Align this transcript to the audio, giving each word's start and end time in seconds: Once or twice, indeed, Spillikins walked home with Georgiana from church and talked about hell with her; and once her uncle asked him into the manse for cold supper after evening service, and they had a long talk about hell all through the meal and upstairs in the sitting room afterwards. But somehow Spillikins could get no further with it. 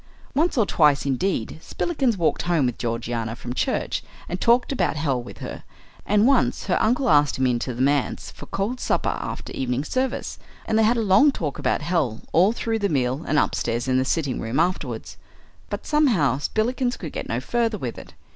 Once 0.33 0.57
or 0.57 0.65
twice, 0.65 1.05
indeed, 1.05 1.59
Spillikins 1.61 2.17
walked 2.17 2.41
home 2.41 2.65
with 2.65 2.79
Georgiana 2.79 3.35
from 3.35 3.53
church 3.53 4.01
and 4.27 4.41
talked 4.41 4.71
about 4.71 4.95
hell 4.95 5.21
with 5.21 5.37
her; 5.37 5.63
and 6.07 6.25
once 6.25 6.65
her 6.65 6.81
uncle 6.81 7.07
asked 7.07 7.37
him 7.37 7.45
into 7.45 7.71
the 7.71 7.83
manse 7.83 8.31
for 8.31 8.47
cold 8.47 8.79
supper 8.79 9.15
after 9.21 9.53
evening 9.53 9.83
service, 9.83 10.39
and 10.65 10.79
they 10.79 10.83
had 10.83 10.97
a 10.97 11.03
long 11.03 11.31
talk 11.31 11.59
about 11.59 11.83
hell 11.83 12.21
all 12.33 12.51
through 12.51 12.79
the 12.79 12.89
meal 12.89 13.23
and 13.27 13.37
upstairs 13.37 13.87
in 13.87 13.99
the 13.99 14.03
sitting 14.03 14.39
room 14.39 14.59
afterwards. 14.59 15.17
But 15.69 15.85
somehow 15.85 16.39
Spillikins 16.39 16.97
could 16.97 17.13
get 17.13 17.29
no 17.29 17.39
further 17.39 17.77
with 17.77 17.99
it. 17.99 18.15